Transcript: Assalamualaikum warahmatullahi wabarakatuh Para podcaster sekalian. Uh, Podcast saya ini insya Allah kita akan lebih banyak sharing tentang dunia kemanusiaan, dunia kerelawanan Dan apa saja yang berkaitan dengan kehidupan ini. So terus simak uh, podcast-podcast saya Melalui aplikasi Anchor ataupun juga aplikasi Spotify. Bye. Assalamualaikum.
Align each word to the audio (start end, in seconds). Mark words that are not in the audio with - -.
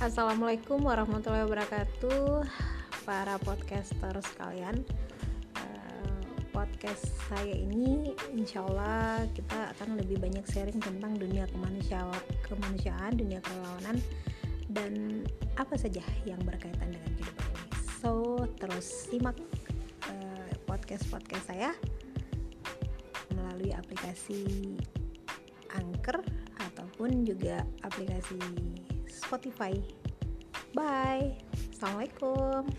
Assalamualaikum 0.00 0.80
warahmatullahi 0.88 1.44
wabarakatuh 1.44 2.48
Para 3.04 3.36
podcaster 3.44 4.16
sekalian. 4.32 4.80
Uh, 5.52 6.16
Podcast 6.56 7.04
saya 7.28 7.52
ini 7.52 8.16
insya 8.32 8.64
Allah 8.64 9.28
kita 9.36 9.76
akan 9.76 10.00
lebih 10.00 10.16
banyak 10.16 10.40
sharing 10.48 10.80
tentang 10.80 11.20
dunia 11.20 11.44
kemanusiaan, 11.52 13.12
dunia 13.12 13.44
kerelawanan 13.44 14.00
Dan 14.72 15.20
apa 15.60 15.76
saja 15.76 16.00
yang 16.24 16.40
berkaitan 16.48 16.96
dengan 16.96 17.12
kehidupan 17.20 17.44
ini. 17.60 17.68
So 18.00 18.40
terus 18.56 19.12
simak 19.12 19.36
uh, 20.08 20.50
podcast-podcast 20.64 21.44
saya 21.44 21.76
Melalui 23.36 23.76
aplikasi 23.76 24.64
Anchor 25.76 26.24
ataupun 26.56 27.28
juga 27.28 27.68
aplikasi 27.84 28.40
Spotify. 29.10 29.74
Bye. 30.72 31.34
Assalamualaikum. 31.74 32.70